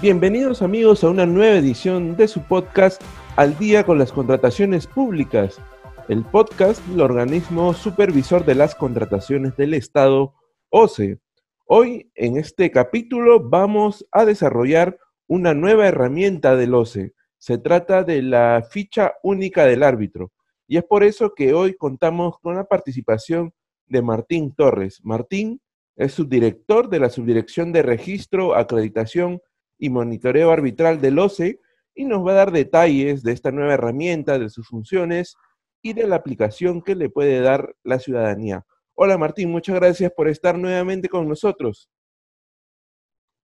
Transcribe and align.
Bienvenidos 0.00 0.62
amigos 0.62 1.02
a 1.02 1.10
una 1.10 1.26
nueva 1.26 1.56
edición 1.56 2.16
de 2.16 2.28
su 2.28 2.40
podcast 2.42 3.02
Al 3.34 3.58
día 3.58 3.82
con 3.82 3.98
las 3.98 4.12
contrataciones 4.12 4.86
públicas, 4.86 5.60
el 6.08 6.24
podcast 6.24 6.80
del 6.86 7.00
organismo 7.00 7.74
supervisor 7.74 8.44
de 8.44 8.54
las 8.54 8.76
contrataciones 8.76 9.56
del 9.56 9.74
Estado, 9.74 10.34
OCE. 10.70 11.18
Hoy 11.66 12.12
en 12.14 12.36
este 12.36 12.70
capítulo 12.70 13.40
vamos 13.40 14.06
a 14.12 14.24
desarrollar 14.24 14.96
una 15.26 15.52
nueva 15.52 15.88
herramienta 15.88 16.54
del 16.54 16.74
OCE. 16.74 17.14
Se 17.36 17.58
trata 17.58 18.04
de 18.04 18.22
la 18.22 18.64
ficha 18.70 19.14
única 19.24 19.66
del 19.66 19.82
árbitro. 19.82 20.30
Y 20.68 20.76
es 20.76 20.84
por 20.84 21.02
eso 21.02 21.34
que 21.34 21.54
hoy 21.54 21.74
contamos 21.74 22.38
con 22.38 22.54
la 22.54 22.66
participación 22.66 23.52
de 23.88 24.00
Martín 24.02 24.54
Torres. 24.54 25.00
Martín 25.02 25.60
es 25.96 26.12
subdirector 26.12 26.88
de 26.88 27.00
la 27.00 27.10
Subdirección 27.10 27.72
de 27.72 27.82
Registro, 27.82 28.54
Acreditación 28.54 29.40
y 29.78 29.90
Monitoreo 29.90 30.50
Arbitral 30.50 31.00
del 31.00 31.18
OCE 31.18 31.60
y 31.94 32.04
nos 32.04 32.26
va 32.26 32.32
a 32.32 32.34
dar 32.34 32.52
detalles 32.52 33.22
de 33.22 33.32
esta 33.32 33.50
nueva 33.50 33.74
herramienta, 33.74 34.38
de 34.38 34.50
sus 34.50 34.68
funciones 34.68 35.36
y 35.82 35.92
de 35.92 36.06
la 36.06 36.16
aplicación 36.16 36.82
que 36.82 36.94
le 36.94 37.08
puede 37.08 37.40
dar 37.40 37.74
la 37.82 37.98
ciudadanía. 37.98 38.64
Hola 38.94 39.16
Martín, 39.16 39.50
muchas 39.50 39.76
gracias 39.76 40.12
por 40.12 40.28
estar 40.28 40.58
nuevamente 40.58 41.08
con 41.08 41.28
nosotros. 41.28 41.90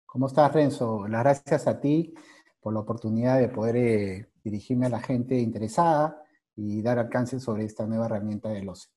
¿Cómo 0.05 0.27
estás, 0.27 0.53
Renzo? 0.53 1.07
Las 1.07 1.23
gracias 1.23 1.67
a 1.67 1.79
ti 1.79 2.13
por 2.59 2.73
la 2.73 2.79
oportunidad 2.79 3.39
de 3.39 3.49
poder 3.49 3.75
eh, 3.75 4.29
dirigirme 4.43 4.85
a 4.85 4.89
la 4.89 4.99
gente 4.99 5.37
interesada 5.39 6.23
y 6.55 6.81
dar 6.81 6.99
alcance 6.99 7.39
sobre 7.39 7.65
esta 7.65 7.85
nueva 7.85 8.05
herramienta 8.05 8.49
del 8.49 8.69
OCE. 8.69 8.89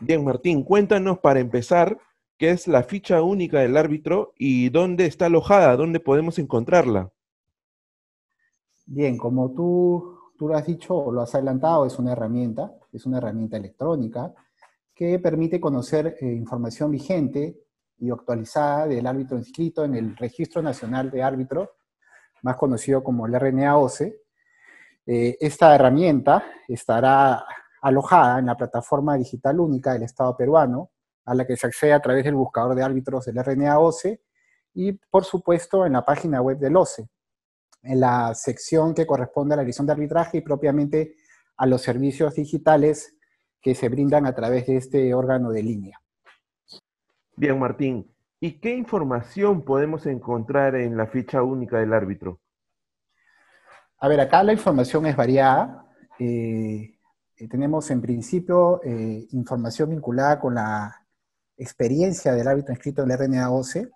Bien, 0.00 0.22
Martín, 0.22 0.62
cuéntanos 0.62 1.18
para 1.20 1.40
empezar 1.40 1.98
qué 2.38 2.50
es 2.50 2.68
la 2.68 2.82
ficha 2.82 3.22
única 3.22 3.60
del 3.60 3.76
árbitro 3.76 4.32
y 4.36 4.68
dónde 4.68 5.06
está 5.06 5.26
alojada, 5.26 5.76
dónde 5.76 6.00
podemos 6.00 6.38
encontrarla. 6.38 7.10
Bien, 8.86 9.16
como 9.16 9.52
tú, 9.52 10.18
tú 10.38 10.48
lo 10.48 10.56
has 10.56 10.66
dicho 10.66 10.94
o 10.94 11.12
lo 11.12 11.22
has 11.22 11.34
adelantado, 11.34 11.86
es 11.86 11.98
una 11.98 12.12
herramienta, 12.12 12.72
es 12.92 13.06
una 13.06 13.18
herramienta 13.18 13.56
electrónica 13.56 14.32
que 14.94 15.18
permite 15.18 15.60
conocer 15.60 16.16
eh, 16.20 16.26
información 16.26 16.90
vigente 16.90 17.58
y 17.98 18.10
actualizada 18.10 18.86
del 18.86 19.06
árbitro 19.06 19.36
inscrito 19.36 19.84
en 19.84 19.94
el 19.94 20.16
Registro 20.16 20.62
Nacional 20.62 21.10
de 21.10 21.22
Árbitros, 21.22 21.68
más 22.42 22.56
conocido 22.56 23.02
como 23.02 23.26
el 23.26 23.38
RNA-OCE. 23.38 24.22
Eh, 25.06 25.36
esta 25.40 25.74
herramienta 25.74 26.44
estará 26.68 27.44
alojada 27.80 28.38
en 28.38 28.46
la 28.46 28.56
plataforma 28.56 29.16
digital 29.16 29.60
única 29.60 29.92
del 29.92 30.02
Estado 30.02 30.36
peruano, 30.36 30.90
a 31.26 31.34
la 31.34 31.46
que 31.46 31.56
se 31.56 31.66
accede 31.66 31.92
a 31.92 32.00
través 32.00 32.24
del 32.24 32.34
buscador 32.34 32.74
de 32.74 32.82
árbitros 32.82 33.26
del 33.26 33.42
RNA 33.44 33.78
OCE 33.78 34.22
y, 34.72 34.92
por 34.92 35.24
supuesto, 35.24 35.84
en 35.84 35.92
la 35.92 36.04
página 36.04 36.40
web 36.40 36.58
del 36.58 36.76
OCE, 36.76 37.08
en 37.82 38.00
la 38.00 38.34
sección 38.34 38.94
que 38.94 39.06
corresponde 39.06 39.54
a 39.54 39.56
la 39.56 39.62
edición 39.64 39.86
de 39.86 39.92
arbitraje 39.92 40.38
y 40.38 40.40
propiamente 40.40 41.16
a 41.56 41.66
los 41.66 41.82
servicios 41.82 42.34
digitales 42.34 43.16
que 43.60 43.74
se 43.74 43.88
brindan 43.88 44.26
a 44.26 44.34
través 44.34 44.66
de 44.66 44.76
este 44.76 45.12
órgano 45.12 45.50
de 45.50 45.62
línea. 45.62 46.00
Bien, 47.36 47.58
Martín. 47.58 48.10
¿Y 48.38 48.60
qué 48.60 48.74
información 48.74 49.64
podemos 49.64 50.06
encontrar 50.06 50.76
en 50.76 50.96
la 50.96 51.06
ficha 51.06 51.42
única 51.42 51.78
del 51.78 51.92
árbitro? 51.92 52.40
A 53.98 54.08
ver, 54.08 54.20
acá 54.20 54.42
la 54.42 54.52
información 54.52 55.06
es 55.06 55.16
variada. 55.16 55.86
Eh, 56.18 56.98
eh, 57.36 57.48
tenemos 57.48 57.90
en 57.90 58.00
principio 58.00 58.80
eh, 58.84 59.26
información 59.32 59.90
vinculada 59.90 60.38
con 60.38 60.54
la 60.54 61.05
experiencia 61.56 62.32
del 62.32 62.48
árbitro 62.48 62.72
inscrito 62.72 63.02
en 63.02 63.10
el 63.10 63.18
RNA 63.18 63.50
11. 63.50 63.90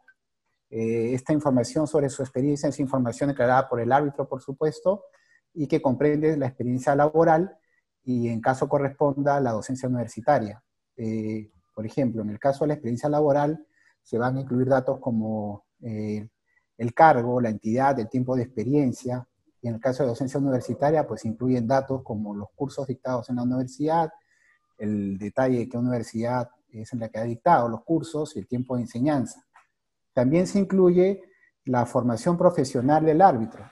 Eh, 0.70 1.14
esta 1.14 1.32
información 1.32 1.86
sobre 1.86 2.08
su 2.08 2.22
experiencia 2.22 2.68
es 2.68 2.80
información 2.80 3.28
declarada 3.28 3.68
por 3.68 3.80
el 3.80 3.92
árbitro, 3.92 4.28
por 4.28 4.40
supuesto, 4.40 5.04
y 5.52 5.66
que 5.66 5.82
comprende 5.82 6.36
la 6.36 6.46
experiencia 6.46 6.94
laboral 6.94 7.56
y 8.04 8.28
en 8.28 8.40
caso 8.40 8.68
corresponda 8.68 9.40
la 9.40 9.52
docencia 9.52 9.88
universitaria. 9.88 10.62
por 11.74 11.86
ejemplo, 11.86 12.22
en 12.22 12.30
el 12.30 12.38
caso 12.38 12.64
de 12.64 12.68
la 12.68 12.74
experiencia 12.74 13.08
laboral 13.08 13.66
se 14.02 14.18
van 14.18 14.36
a 14.36 14.40
incluir 14.40 14.68
datos 14.68 14.98
como 15.00 15.64
el 15.80 16.94
cargo, 16.94 17.40
la 17.40 17.50
entidad, 17.50 17.98
el 17.98 18.08
tiempo 18.08 18.36
de 18.36 18.42
experiencia, 18.42 19.26
y 19.62 19.68
en 19.68 19.74
el 19.74 19.80
caso 19.80 20.02
de 20.02 20.08
docencia 20.08 20.40
universitaria, 20.40 21.06
pues 21.06 21.24
incluyen 21.24 21.66
datos 21.66 22.02
como 22.02 22.34
los 22.34 22.48
cursos 22.54 22.86
dictados 22.86 23.28
en 23.28 23.36
la 23.36 23.42
universidad, 23.42 24.10
el 24.78 25.18
detalle 25.18 25.58
de 25.58 25.68
qué 25.68 25.76
universidad 25.76 26.48
es 26.72 26.92
en 26.92 27.00
la 27.00 27.08
que 27.08 27.18
ha 27.18 27.24
dictado 27.24 27.68
los 27.68 27.82
cursos 27.84 28.36
y 28.36 28.40
el 28.40 28.46
tiempo 28.46 28.76
de 28.76 28.82
enseñanza. 28.82 29.44
También 30.12 30.46
se 30.46 30.58
incluye 30.58 31.22
la 31.64 31.86
formación 31.86 32.36
profesional 32.36 33.04
del 33.04 33.22
árbitro. 33.22 33.64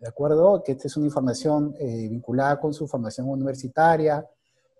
¿De 0.00 0.08
acuerdo? 0.08 0.62
Que 0.62 0.72
esta 0.72 0.86
es 0.86 0.96
una 0.96 1.06
información 1.06 1.74
eh, 1.78 2.08
vinculada 2.08 2.60
con 2.60 2.72
su 2.72 2.86
formación 2.86 3.28
universitaria, 3.28 4.24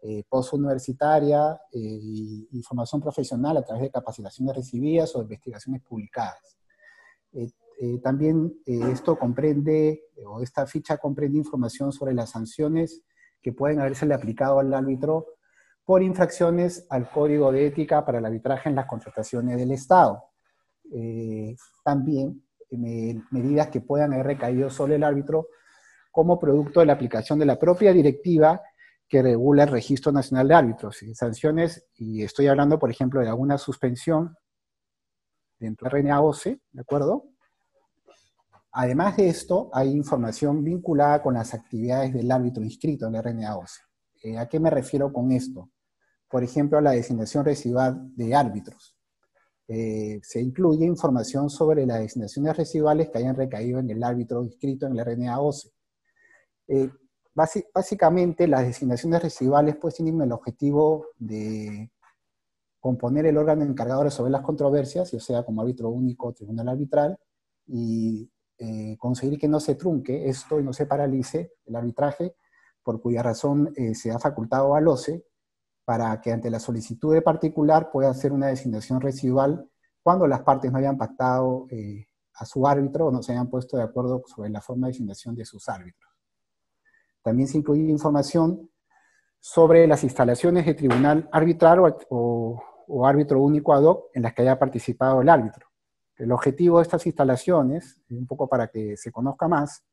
eh, 0.00 0.22
postuniversitaria 0.28 1.60
eh, 1.72 1.78
y, 1.80 2.62
formación 2.62 3.00
profesional 3.00 3.56
a 3.56 3.62
través 3.62 3.82
de 3.82 3.90
capacitaciones 3.90 4.54
recibidas 4.54 5.14
o 5.16 5.22
investigaciones 5.22 5.82
publicadas. 5.82 6.56
Eh, 7.32 7.50
eh, 7.80 7.98
también 7.98 8.60
esto 8.64 9.18
comprende, 9.18 10.04
o 10.24 10.40
esta 10.40 10.66
ficha 10.66 10.98
comprende 10.98 11.38
información 11.38 11.92
sobre 11.92 12.14
las 12.14 12.30
sanciones 12.30 13.02
que 13.42 13.52
pueden 13.52 13.80
haberse 13.80 14.12
aplicado 14.12 14.60
al 14.60 14.72
árbitro 14.72 15.26
por 15.88 16.02
infracciones 16.02 16.86
al 16.90 17.10
código 17.10 17.50
de 17.50 17.66
ética 17.66 18.04
para 18.04 18.18
el 18.18 18.26
arbitraje 18.26 18.68
en 18.68 18.74
las 18.74 18.84
contrataciones 18.84 19.56
del 19.56 19.72
Estado. 19.72 20.22
Eh, 20.92 21.56
también 21.82 22.44
medidas 23.30 23.68
que 23.68 23.80
puedan 23.80 24.12
haber 24.12 24.26
recaído 24.26 24.68
sobre 24.68 24.96
el 24.96 25.02
árbitro 25.02 25.48
como 26.10 26.38
producto 26.38 26.80
de 26.80 26.86
la 26.86 26.92
aplicación 26.92 27.38
de 27.38 27.46
la 27.46 27.58
propia 27.58 27.94
directiva 27.94 28.60
que 29.08 29.22
regula 29.22 29.62
el 29.62 29.70
Registro 29.70 30.12
Nacional 30.12 30.48
de 30.48 30.54
Árbitros. 30.56 30.98
Sanciones, 31.14 31.88
y 31.94 32.22
estoy 32.22 32.48
hablando, 32.48 32.78
por 32.78 32.90
ejemplo, 32.90 33.22
de 33.22 33.28
alguna 33.30 33.56
suspensión 33.56 34.36
dentro 35.58 35.88
del 35.88 36.02
RNA 36.02 36.16
12, 36.18 36.60
¿de 36.70 36.80
acuerdo? 36.82 37.24
Además 38.72 39.16
de 39.16 39.30
esto, 39.30 39.70
hay 39.72 39.90
información 39.92 40.62
vinculada 40.62 41.22
con 41.22 41.32
las 41.32 41.54
actividades 41.54 42.12
del 42.12 42.30
árbitro 42.30 42.62
inscrito 42.62 43.06
en 43.06 43.14
el 43.14 43.22
RNA 43.22 43.56
eh, 44.22 44.36
¿A 44.36 44.46
qué 44.46 44.60
me 44.60 44.68
refiero 44.68 45.10
con 45.10 45.32
esto? 45.32 45.70
Por 46.28 46.44
ejemplo, 46.44 46.80
la 46.80 46.92
designación 46.92 47.44
residual 47.44 48.14
de 48.16 48.34
árbitros. 48.34 48.94
Eh, 49.66 50.20
se 50.22 50.40
incluye 50.40 50.86
información 50.86 51.50
sobre 51.50 51.84
las 51.86 52.00
designaciones 52.00 52.56
residuales 52.56 53.10
que 53.10 53.18
hayan 53.18 53.36
recaído 53.36 53.78
en 53.78 53.90
el 53.90 54.02
árbitro 54.02 54.42
inscrito 54.42 54.86
en 54.86 54.98
el 54.98 55.04
RNA 55.04 55.40
OCE. 55.40 55.70
Eh, 56.68 56.90
básicamente, 57.34 58.48
las 58.48 58.66
designaciones 58.66 59.22
residuales 59.22 59.76
pues 59.76 59.94
tienen 59.94 60.20
el 60.20 60.32
objetivo 60.32 61.06
de 61.18 61.90
componer 62.80 63.26
el 63.26 63.36
órgano 63.36 63.64
encargado 63.64 64.00
de 64.00 64.04
resolver 64.06 64.32
las 64.32 64.42
controversias, 64.42 65.10
ya 65.10 65.20
sea 65.20 65.42
como 65.42 65.62
árbitro 65.62 65.90
único 65.90 66.28
o 66.28 66.32
tribunal 66.32 66.68
arbitral, 66.68 67.18
y 67.66 68.30
eh, 68.58 68.96
conseguir 68.98 69.38
que 69.38 69.48
no 69.48 69.60
se 69.60 69.74
trunque 69.74 70.28
esto 70.28 70.58
y 70.60 70.64
no 70.64 70.72
se 70.72 70.86
paralice 70.86 71.52
el 71.66 71.76
arbitraje, 71.76 72.34
por 72.82 73.00
cuya 73.00 73.22
razón 73.22 73.72
eh, 73.76 73.94
se 73.94 74.10
ha 74.10 74.18
facultado 74.18 74.74
al 74.74 74.88
OCE 74.88 75.24
para 75.88 76.20
que 76.20 76.30
ante 76.30 76.50
la 76.50 76.60
solicitud 76.60 77.14
de 77.14 77.22
particular 77.22 77.90
pueda 77.90 78.10
hacer 78.10 78.30
una 78.30 78.48
designación 78.48 79.00
residual 79.00 79.66
cuando 80.02 80.26
las 80.26 80.42
partes 80.42 80.70
no 80.70 80.76
hayan 80.76 80.98
pactado 80.98 81.66
eh, 81.70 82.08
a 82.34 82.44
su 82.44 82.66
árbitro 82.66 83.06
o 83.06 83.10
no 83.10 83.22
se 83.22 83.32
hayan 83.32 83.48
puesto 83.48 83.78
de 83.78 83.84
acuerdo 83.84 84.22
sobre 84.26 84.50
la 84.50 84.60
forma 84.60 84.86
de 84.86 84.92
designación 84.92 85.34
de 85.34 85.46
sus 85.46 85.66
árbitros. 85.66 86.12
También 87.22 87.48
se 87.48 87.56
incluye 87.56 87.84
información 87.84 88.68
sobre 89.40 89.86
las 89.86 90.04
instalaciones 90.04 90.66
de 90.66 90.74
tribunal 90.74 91.26
arbitral 91.32 91.80
o, 92.10 92.62
o 92.86 93.06
árbitro 93.06 93.40
único 93.40 93.72
ad 93.72 93.84
hoc 93.84 94.10
en 94.12 94.24
las 94.24 94.34
que 94.34 94.42
haya 94.42 94.58
participado 94.58 95.22
el 95.22 95.30
árbitro. 95.30 95.68
El 96.16 96.32
objetivo 96.32 96.80
de 96.80 96.82
estas 96.82 97.06
instalaciones, 97.06 97.98
un 98.10 98.26
poco 98.26 98.46
para 98.46 98.68
que 98.68 98.94
se 98.98 99.10
conozca 99.10 99.48
más, 99.48 99.86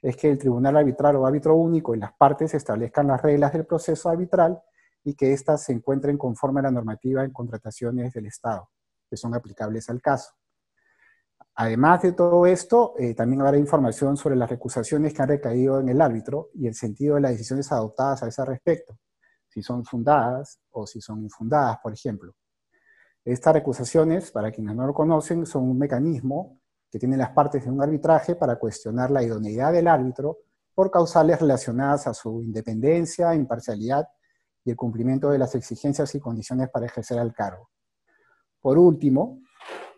es 0.00 0.16
que 0.16 0.30
el 0.30 0.38
tribunal 0.38 0.78
arbitral 0.78 1.16
o 1.16 1.26
árbitro 1.26 1.56
único 1.56 1.94
y 1.94 1.98
las 1.98 2.14
partes 2.14 2.54
establezcan 2.54 3.08
las 3.08 3.20
reglas 3.20 3.52
del 3.52 3.66
proceso 3.66 4.08
arbitral 4.08 4.58
y 5.04 5.14
que 5.14 5.32
éstas 5.32 5.64
se 5.64 5.72
encuentren 5.72 6.16
conforme 6.16 6.60
a 6.60 6.64
la 6.64 6.70
normativa 6.70 7.24
en 7.24 7.32
contrataciones 7.32 8.12
del 8.12 8.26
Estado, 8.26 8.70
que 9.08 9.16
son 9.16 9.34
aplicables 9.34 9.88
al 9.90 10.00
caso. 10.00 10.32
Además 11.54 12.02
de 12.02 12.12
todo 12.12 12.46
esto, 12.46 12.94
eh, 12.98 13.14
también 13.14 13.42
habrá 13.42 13.58
información 13.58 14.16
sobre 14.16 14.36
las 14.36 14.48
recusaciones 14.48 15.12
que 15.12 15.22
han 15.22 15.28
recaído 15.28 15.80
en 15.80 15.88
el 15.88 16.00
árbitro 16.00 16.48
y 16.54 16.66
el 16.66 16.74
sentido 16.74 17.16
de 17.16 17.20
las 17.20 17.32
decisiones 17.32 17.70
adoptadas 17.72 18.22
a 18.22 18.28
ese 18.28 18.44
respecto, 18.44 18.98
si 19.48 19.62
son 19.62 19.84
fundadas 19.84 20.60
o 20.70 20.86
si 20.86 21.00
son 21.00 21.22
infundadas, 21.22 21.78
por 21.82 21.92
ejemplo. 21.92 22.34
Estas 23.24 23.52
recusaciones, 23.54 24.30
para 24.30 24.50
quienes 24.50 24.74
no 24.74 24.86
lo 24.86 24.94
conocen, 24.94 25.44
son 25.44 25.64
un 25.64 25.78
mecanismo 25.78 26.58
que 26.90 26.98
tienen 26.98 27.18
las 27.18 27.30
partes 27.30 27.64
de 27.64 27.70
un 27.70 27.82
arbitraje 27.82 28.34
para 28.34 28.56
cuestionar 28.56 29.10
la 29.10 29.22
idoneidad 29.22 29.72
del 29.72 29.88
árbitro 29.88 30.38
por 30.74 30.90
causales 30.90 31.40
relacionadas 31.40 32.06
a 32.06 32.14
su 32.14 32.42
independencia, 32.42 33.34
imparcialidad 33.34 34.06
y 34.64 34.70
el 34.70 34.76
cumplimiento 34.76 35.30
de 35.30 35.38
las 35.38 35.54
exigencias 35.54 36.14
y 36.14 36.20
condiciones 36.20 36.68
para 36.70 36.86
ejercer 36.86 37.18
el 37.18 37.32
cargo. 37.32 37.70
Por 38.60 38.78
último, 38.78 39.40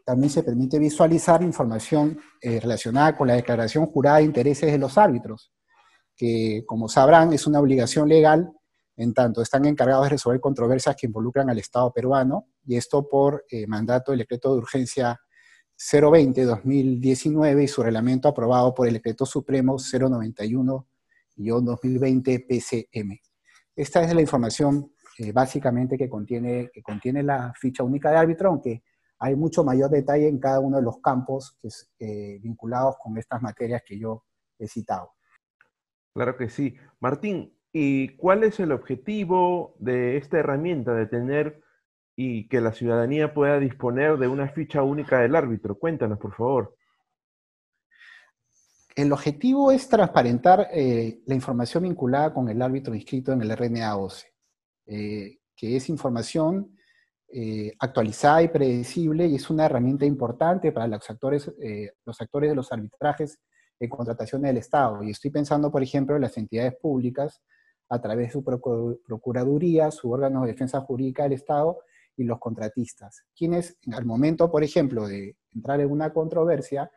también 0.05 0.31
se 0.31 0.43
permite 0.43 0.79
visualizar 0.79 1.43
información 1.43 2.19
eh, 2.41 2.61
relacionada 2.61 3.17
con 3.17 3.29
la 3.29 3.35
declaración 3.35 3.87
jurada 3.87 4.19
de 4.19 4.25
intereses 4.25 4.71
de 4.71 4.79
los 4.79 4.99
árbitros, 4.99 5.53
que 6.17 6.65
como 6.67 6.89
sabrán 6.89 7.33
es 7.33 7.47
una 7.47 7.61
obligación 7.61 8.09
legal 8.09 8.53
en 8.97 9.13
tanto 9.13 9.43
están 9.43 9.65
encargados 9.65 10.05
de 10.05 10.11
resolver 10.11 10.41
controversias 10.41 10.95
que 10.97 11.07
involucran 11.07 11.51
al 11.51 11.59
Estado 11.59 11.93
peruano, 11.93 12.47
y 12.65 12.77
esto 12.77 13.09
por 13.09 13.45
eh, 13.51 13.67
mandato 13.67 14.13
del 14.13 14.21
decreto 14.21 14.53
de 14.53 14.59
urgencia 14.59 15.21
020-2019 15.77 17.65
y 17.65 17.69
su 17.69 17.83
reglamento 17.83 18.29
aprobado 18.29 18.73
por 18.73 18.87
el 18.87 18.95
decreto 18.95 19.27
supremo 19.27 19.79
091-2020 19.79 22.47
PCM. 22.47 23.19
Esta 23.77 24.03
es 24.03 24.15
la 24.15 24.21
información 24.21 24.93
eh, 25.19 25.33
básicamente 25.33 25.97
que 25.97 26.09
contiene, 26.09 26.71
que 26.73 26.83
contiene 26.83 27.23
la 27.23 27.53
ficha 27.55 27.83
única 27.83 28.11
de 28.11 28.17
árbitro, 28.17 28.49
aunque 28.49 28.83
hay 29.19 29.37
mucho 29.37 29.65
mayor 29.65 29.91
detalle 29.91 30.29
en 30.29 30.39
cada 30.39 30.61
uno 30.61 30.77
de 30.77 30.83
los 30.83 31.01
campos 31.01 31.57
que 31.61 31.69
es, 31.69 31.91
eh, 31.99 32.39
vinculados 32.43 32.97
con 33.03 33.17
estas 33.19 33.43
materias 33.43 33.83
que 33.87 33.99
yo 33.99 34.25
he 34.59 34.69
citado. 34.69 35.13
Claro 36.15 36.37
que 36.37 36.49
sí. 36.49 36.77
Martín, 37.01 37.57
¿y 37.73 38.17
cuál 38.17 38.45
es 38.45 38.61
el 38.61 38.71
objetivo 38.71 39.75
de 39.79 40.17
esta 40.17 40.39
herramienta 40.39 40.95
de 40.95 41.07
tener 41.07 41.61
y 42.17 42.49
que 42.49 42.61
la 42.61 42.73
ciudadanía 42.73 43.35
pueda 43.35 43.59
disponer 43.59 44.19
de 44.19 44.29
una 44.29 44.49
ficha 44.49 44.83
única 44.83 45.21
del 45.21 45.35
árbitro? 45.35 45.79
Cuéntanos, 45.79 46.19
por 46.19 46.35
favor. 46.35 46.77
El 48.95 49.13
objetivo 49.13 49.73
es 49.73 49.89
transparentar 49.89 50.69
eh, 50.73 51.21
la 51.27 51.35
información 51.35 51.83
vinculada 51.83 52.33
con 52.33 52.49
el 52.49 52.63
árbitro 52.63 52.95
inscrito 52.95 53.33
en 53.33 53.43
el 53.43 53.57
RNA 53.57 53.97
11, 53.97 54.33
eh, 54.87 55.39
que 55.57 55.77
es 55.77 55.89
información 55.89 56.77
eh, 57.33 57.73
actualizada 57.81 58.43
y 58.43 58.49
predecible 58.49 59.27
y 59.27 59.35
es 59.35 59.51
una 59.51 59.67
herramienta 59.67 60.07
importante 60.07 60.71
para 60.71 60.87
los 60.87 61.11
actores, 61.11 61.53
los 62.05 62.21
actores 62.21 62.51
de 62.51 62.55
los 62.55 62.71
arbitrajes 62.71 63.41
en 63.81 63.91
contratación 63.91 64.43
del 64.43 64.59
Estado. 64.59 65.03
Y 65.03 65.11
estoy 65.11 65.33
pensando, 65.33 65.73
por 65.73 65.83
ejemplo, 65.83 66.15
en 66.15 66.23
las 66.23 66.39
entidades 66.39 66.77
públicas 66.81 67.43
a 67.89 68.01
través 68.01 68.29
de 68.29 68.33
su 68.33 68.45
Procuraduría, 68.45 69.91
su 69.91 70.13
órgano 70.13 70.43
de 70.43 70.53
defensa 70.53 70.81
jurídica 70.81 71.25
del 71.25 71.33
Estado 71.33 71.81
y 72.17 72.23
los 72.23 72.39
contratistas, 72.39 73.25
quienes 73.37 73.77
al 73.93 74.05
momento, 74.05 74.53
por 74.53 74.63
ejemplo, 74.63 75.09
de 75.09 75.37
entrar 75.53 75.81
en 75.81 75.91
una 75.91 76.13
controversia, 76.13 76.89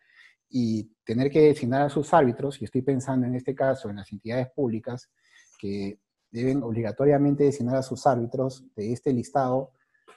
y 0.50 0.92
tener 1.04 1.30
que 1.30 1.42
designar 1.42 1.84
a 1.84 1.90
sus 1.90 2.14
árbitros, 2.14 2.62
y 2.62 2.66
estoy 2.66 2.82
pensando 2.82 3.26
en 3.26 3.36
este 3.36 3.54
caso 3.54 3.90
en 3.90 3.98
las 3.98 4.12
entidades 4.12 4.50
públicas 4.52 5.12
que 5.60 6.00
deben 6.32 6.64
obligatoriamente 6.64 7.46
designar 7.46 7.78
a 7.78 7.84
sus 7.84 8.06
árbitros 8.06 8.66
de 8.76 8.94
este 8.94 9.12
listado 9.14 9.72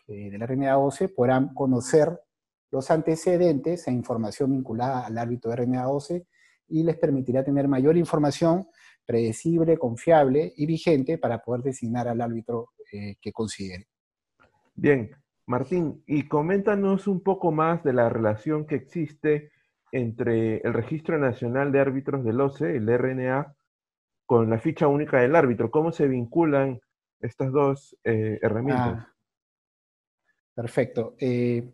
eh, 0.06 0.30
de 0.30 0.38
RNA 0.38 0.72
12, 0.74 1.08
podrán 1.08 1.54
conocer 1.54 2.20
los 2.70 2.90
antecedentes 2.90 3.86
e 3.86 3.92
información 3.92 4.50
vinculada 4.52 5.06
al 5.06 5.18
árbitro 5.18 5.50
de 5.50 5.56
RNA 5.56 5.84
12 5.84 6.26
y 6.68 6.82
les 6.82 6.96
permitirá 6.96 7.44
tener 7.44 7.68
mayor 7.68 7.96
información 7.96 8.68
predecible, 9.04 9.76
confiable 9.76 10.52
y 10.56 10.66
vigente 10.66 11.18
para 11.18 11.42
poder 11.42 11.62
designar 11.62 12.06
al 12.06 12.20
árbitro 12.20 12.70
eh, 12.92 13.16
que 13.20 13.32
considere. 13.32 13.88
Bien, 14.74 15.10
Martín, 15.46 16.04
y 16.06 16.28
coméntanos 16.28 17.08
un 17.08 17.22
poco 17.22 17.50
más 17.50 17.82
de 17.82 17.92
la 17.92 18.08
relación 18.08 18.66
que 18.66 18.76
existe 18.76 19.50
entre 19.92 20.58
el 20.58 20.72
Registro 20.72 21.18
Nacional 21.18 21.72
de 21.72 21.80
Árbitros 21.80 22.24
del 22.24 22.40
OCE, 22.40 22.76
el 22.76 22.86
RNA, 22.86 23.54
con 24.26 24.48
la 24.48 24.58
ficha 24.58 24.86
única 24.86 25.20
del 25.20 25.34
árbitro. 25.34 25.70
¿Cómo 25.70 25.90
se 25.90 26.06
vinculan 26.06 26.80
estas 27.20 27.50
dos 27.50 27.96
eh, 28.04 28.38
herramientas? 28.40 28.98
Ah, 28.98 29.14
perfecto. 30.54 31.16
Eh, 31.18 31.68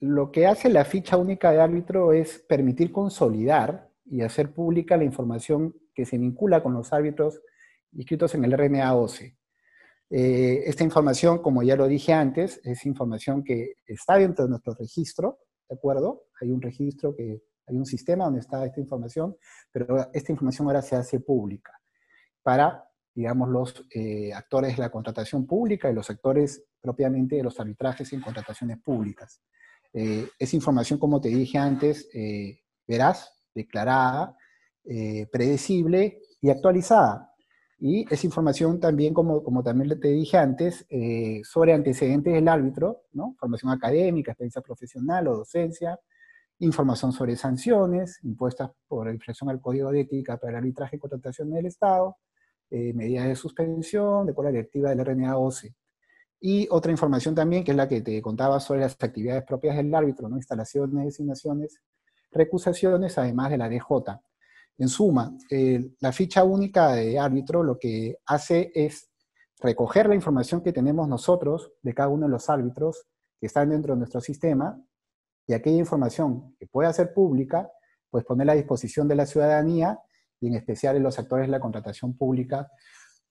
lo 0.00 0.30
que 0.30 0.46
hace 0.46 0.68
la 0.68 0.84
ficha 0.84 1.16
única 1.16 1.50
de 1.52 1.60
árbitro 1.60 2.12
es 2.12 2.38
permitir 2.40 2.92
consolidar 2.92 3.88
y 4.04 4.20
hacer 4.20 4.52
pública 4.52 4.96
la 4.96 5.04
información 5.04 5.74
que 5.94 6.04
se 6.04 6.18
vincula 6.18 6.62
con 6.62 6.74
los 6.74 6.92
árbitros 6.92 7.40
inscritos 7.92 8.34
en 8.34 8.44
el 8.44 8.52
RNA 8.52 8.94
OCE. 8.94 9.38
Eh, 10.10 10.64
esta 10.66 10.84
información, 10.84 11.40
como 11.40 11.62
ya 11.62 11.76
lo 11.76 11.88
dije 11.88 12.12
antes, 12.12 12.60
es 12.62 12.84
información 12.84 13.42
que 13.42 13.76
está 13.86 14.18
dentro 14.18 14.44
de 14.44 14.50
nuestro 14.50 14.74
registro, 14.74 15.38
¿de 15.68 15.74
acuerdo? 15.74 16.24
Hay 16.40 16.50
un 16.50 16.60
registro, 16.60 17.14
que 17.14 17.42
hay 17.66 17.76
un 17.76 17.86
sistema 17.86 18.24
donde 18.24 18.40
está 18.40 18.64
esta 18.64 18.80
información, 18.80 19.36
pero 19.72 20.10
esta 20.12 20.32
información 20.32 20.66
ahora 20.68 20.82
se 20.82 20.96
hace 20.96 21.20
pública 21.20 21.72
para, 22.42 22.84
digamos, 23.14 23.48
los 23.48 23.86
eh, 23.94 24.32
actores 24.32 24.76
de 24.76 24.82
la 24.82 24.90
contratación 24.90 25.46
pública 25.46 25.90
y 25.90 25.94
los 25.94 26.10
actores 26.10 26.64
propiamente 26.80 27.36
de 27.36 27.42
los 27.42 27.58
arbitrajes 27.58 28.12
en 28.12 28.20
contrataciones 28.20 28.78
públicas. 28.78 29.40
Eh, 29.92 30.28
es 30.38 30.54
información, 30.54 30.98
como 30.98 31.20
te 31.20 31.28
dije 31.28 31.56
antes, 31.56 32.08
eh, 32.12 32.60
veraz, 32.86 33.30
declarada, 33.54 34.36
predecible 35.32 36.20
y 36.42 36.50
actualizada. 36.50 37.33
Y 37.78 38.06
es 38.12 38.24
información 38.24 38.80
también, 38.80 39.12
como, 39.12 39.42
como 39.42 39.62
también 39.62 39.98
te 40.00 40.08
dije 40.08 40.36
antes, 40.36 40.86
eh, 40.88 41.40
sobre 41.44 41.72
antecedentes 41.72 42.32
del 42.32 42.48
árbitro, 42.48 43.02
¿no? 43.12 43.34
Formación 43.38 43.72
académica, 43.72 44.32
experiencia 44.32 44.62
profesional 44.62 45.28
o 45.28 45.36
docencia, 45.38 45.98
información 46.60 47.12
sobre 47.12 47.36
sanciones 47.36 48.20
impuestas 48.22 48.70
por 48.86 49.12
infracción 49.12 49.50
al 49.50 49.60
Código 49.60 49.90
de 49.90 50.02
Ética 50.02 50.36
para 50.36 50.52
el 50.52 50.56
arbitraje 50.58 50.96
y 50.96 50.98
contratación 50.98 51.50
del 51.50 51.66
Estado, 51.66 52.16
eh, 52.70 52.92
medidas 52.94 53.26
de 53.26 53.36
suspensión, 53.36 54.26
de 54.26 54.34
la 54.36 54.50
directiva 54.50 54.90
del 54.90 55.00
RNA 55.00 55.32
12. 55.32 55.74
Y 56.40 56.68
otra 56.70 56.92
información 56.92 57.34
también, 57.34 57.64
que 57.64 57.70
es 57.72 57.76
la 57.76 57.88
que 57.88 58.02
te 58.02 58.20
contaba 58.20 58.60
sobre 58.60 58.80
las 58.80 58.96
actividades 59.00 59.44
propias 59.44 59.76
del 59.76 59.94
árbitro, 59.94 60.28
¿no? 60.28 60.36
instalaciones, 60.36 61.04
designaciones, 61.04 61.80
recusaciones, 62.30 63.16
además 63.18 63.50
de 63.50 63.58
la 63.58 63.68
DJ. 63.68 63.86
En 64.76 64.88
suma, 64.88 65.36
eh, 65.50 65.92
la 66.00 66.12
ficha 66.12 66.42
única 66.42 66.92
de 66.92 67.18
árbitro 67.18 67.62
lo 67.62 67.78
que 67.78 68.18
hace 68.26 68.72
es 68.74 69.08
recoger 69.60 70.08
la 70.08 70.14
información 70.14 70.62
que 70.62 70.72
tenemos 70.72 71.08
nosotros 71.08 71.72
de 71.82 71.94
cada 71.94 72.08
uno 72.08 72.26
de 72.26 72.32
los 72.32 72.50
árbitros 72.50 73.06
que 73.40 73.46
están 73.46 73.70
dentro 73.70 73.94
de 73.94 73.98
nuestro 73.98 74.20
sistema 74.20 74.80
y 75.46 75.52
aquella 75.52 75.78
información 75.78 76.56
que 76.58 76.66
pueda 76.66 76.92
ser 76.92 77.12
pública, 77.12 77.70
pues 78.10 78.24
ponerla 78.24 78.52
a 78.52 78.56
disposición 78.56 79.06
de 79.06 79.14
la 79.14 79.26
ciudadanía 79.26 80.00
y 80.40 80.48
en 80.48 80.54
especial 80.54 80.94
de 80.94 81.00
los 81.00 81.18
actores 81.18 81.46
de 81.46 81.52
la 81.52 81.60
contratación 81.60 82.16
pública, 82.16 82.68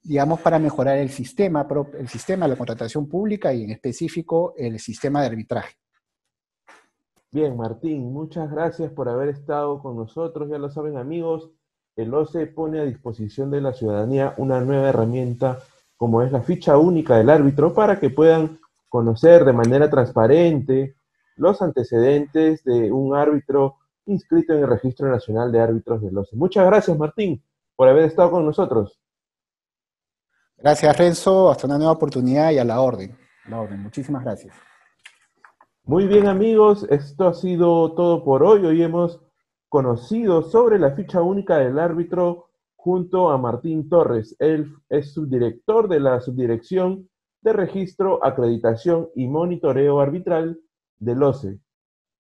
digamos, 0.02 0.40
para 0.40 0.60
mejorar 0.60 0.98
el 0.98 1.10
sistema, 1.10 1.68
el 1.98 2.08
sistema 2.08 2.46
de 2.46 2.52
la 2.52 2.58
contratación 2.58 3.08
pública 3.08 3.54
y 3.54 3.64
en 3.64 3.72
específico 3.72 4.54
el 4.58 4.80
sistema 4.80 5.22
de 5.22 5.28
arbitraje. 5.28 5.76
Bien, 7.34 7.58
Martín, 7.58 8.14
muchas 8.14 8.52
gracias 8.52 8.92
por 8.92 9.10
haber 9.10 9.30
estado 9.30 9.82
con 9.82 9.98
nosotros. 9.98 10.48
Ya 10.52 10.60
lo 10.60 10.70
saben, 10.70 10.98
amigos, 10.98 11.50
el 11.96 12.14
OCE 12.14 12.46
pone 12.46 12.80
a 12.80 12.84
disposición 12.84 13.50
de 13.50 13.60
la 13.60 13.74
ciudadanía 13.74 14.36
una 14.38 14.62
nueva 14.62 14.90
herramienta 14.90 15.58
como 15.98 16.22
es 16.22 16.32
la 16.32 16.44
ficha 16.44 16.78
única 16.78 17.18
del 17.18 17.32
árbitro 17.32 17.74
para 17.74 18.00
que 18.00 18.12
puedan 18.12 18.60
conocer 18.88 19.46
de 19.46 19.54
manera 19.54 19.90
transparente 19.90 20.96
los 21.36 21.60
antecedentes 21.64 22.64
de 22.66 22.92
un 22.92 23.16
árbitro 23.16 23.78
inscrito 24.06 24.54
en 24.54 24.60
el 24.60 24.68
Registro 24.68 25.10
Nacional 25.10 25.52
de 25.52 25.60
Árbitros 25.60 26.04
del 26.04 26.16
OCE. 26.16 26.36
Muchas 26.36 26.68
gracias, 26.68 26.96
Martín, 26.96 27.44
por 27.76 27.88
haber 27.88 28.04
estado 28.04 28.30
con 28.30 28.46
nosotros. 28.46 29.00
Gracias, 30.56 30.96
Renzo. 30.96 31.50
Hasta 31.50 31.66
una 31.66 31.80
nueva 31.80 31.94
oportunidad 31.94 32.52
y 32.52 32.60
a 32.60 32.64
la 32.64 32.80
orden. 32.80 33.18
La 33.50 33.60
orden. 33.60 33.82
Muchísimas 33.82 34.24
gracias. 34.24 34.54
Muy 35.86 36.08
bien 36.08 36.28
amigos, 36.28 36.88
esto 36.90 37.28
ha 37.28 37.34
sido 37.34 37.94
todo 37.94 38.24
por 38.24 38.42
hoy. 38.42 38.66
Hoy 38.66 38.82
hemos 38.82 39.20
conocido 39.68 40.42
sobre 40.42 40.80
la 40.80 40.92
ficha 40.92 41.22
única 41.22 41.58
del 41.58 41.78
árbitro 41.78 42.48
junto 42.78 43.30
a 43.30 43.38
Martín 43.38 43.90
Torres. 43.90 44.34
Él 44.40 44.74
es 44.88 45.12
subdirector 45.12 45.90
de 45.90 46.00
la 46.00 46.22
Subdirección 46.22 47.10
de 47.42 47.52
Registro, 47.52 48.26
Acreditación 48.26 49.10
y 49.14 49.28
Monitoreo 49.28 50.00
Arbitral 50.00 50.58
del 51.00 51.22
OCE. 51.22 51.60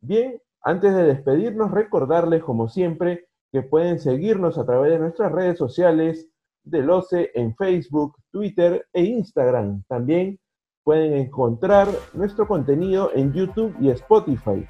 Bien, 0.01 0.41
antes 0.61 0.93
de 0.93 1.03
despedirnos, 1.03 1.71
recordarles 1.71 2.43
como 2.43 2.67
siempre 2.67 3.29
que 3.49 3.61
pueden 3.61 3.97
seguirnos 3.97 4.57
a 4.57 4.65
través 4.65 4.91
de 4.91 4.99
nuestras 4.99 5.31
redes 5.31 5.57
sociales 5.57 6.27
del 6.65 6.89
OCE 6.89 7.31
en 7.33 7.55
Facebook, 7.55 8.17
Twitter 8.29 8.85
e 8.91 9.03
Instagram. 9.03 9.83
También 9.87 10.37
pueden 10.83 11.13
encontrar 11.13 11.87
nuestro 12.13 12.47
contenido 12.47 13.11
en 13.13 13.33
YouTube 13.33 13.75
y 13.79 13.89
Spotify. 13.89 14.65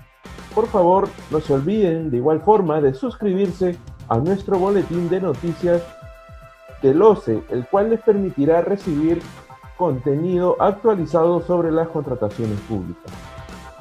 Por 0.54 0.68
favor, 0.68 1.08
no 1.32 1.40
se 1.40 1.54
olviden 1.54 2.12
de 2.12 2.18
igual 2.18 2.42
forma 2.42 2.80
de 2.82 2.94
suscribirse 2.94 3.76
a 4.08 4.18
nuestro 4.18 4.60
boletín 4.60 5.10
de 5.10 5.22
noticias 5.22 5.82
del 6.82 7.02
OCE, 7.02 7.42
el 7.50 7.66
cual 7.68 7.90
les 7.90 8.02
permitirá 8.02 8.62
recibir 8.62 9.22
contenido 9.78 10.56
actualizado 10.62 11.42
sobre 11.42 11.72
las 11.72 11.88
contrataciones 11.88 12.60
públicas. 12.62 13.12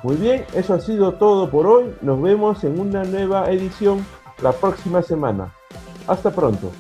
Muy 0.03 0.17
bien, 0.17 0.45
eso 0.55 0.75
ha 0.75 0.81
sido 0.81 1.15
todo 1.15 1.51
por 1.51 1.67
hoy. 1.67 1.95
Nos 2.01 2.21
vemos 2.23 2.65
en 2.65 2.81
una 2.81 3.05
nueva 3.05 3.51
edición 3.51 4.05
la 4.43 4.53
próxima 4.53 5.03
semana. 5.03 5.53
Hasta 6.09 6.31
pronto. 6.31 6.71